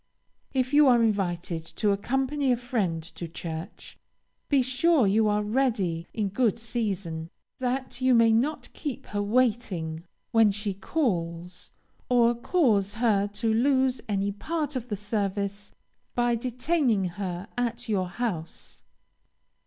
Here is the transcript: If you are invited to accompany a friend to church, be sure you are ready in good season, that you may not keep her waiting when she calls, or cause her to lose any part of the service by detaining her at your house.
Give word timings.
If 0.51 0.73
you 0.73 0.87
are 0.87 1.03
invited 1.03 1.63
to 1.63 1.91
accompany 1.91 2.51
a 2.51 2.57
friend 2.57 3.03
to 3.03 3.27
church, 3.27 3.99
be 4.49 4.63
sure 4.63 5.05
you 5.05 5.27
are 5.27 5.43
ready 5.43 6.07
in 6.11 6.29
good 6.29 6.57
season, 6.57 7.29
that 7.59 8.01
you 8.01 8.15
may 8.15 8.31
not 8.31 8.73
keep 8.73 9.05
her 9.05 9.21
waiting 9.21 10.03
when 10.31 10.49
she 10.49 10.73
calls, 10.73 11.71
or 12.09 12.33
cause 12.33 12.95
her 12.95 13.27
to 13.27 13.53
lose 13.53 14.01
any 14.09 14.31
part 14.31 14.75
of 14.75 14.87
the 14.89 14.95
service 14.97 15.71
by 16.15 16.33
detaining 16.33 17.05
her 17.05 17.47
at 17.55 17.87
your 17.87 18.07
house. 18.09 18.81